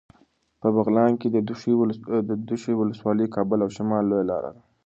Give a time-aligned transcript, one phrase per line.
[0.61, 1.27] په بغلان کې
[2.29, 4.61] د دوشي ولسوالي د کابل او شمال لویه لاره ده.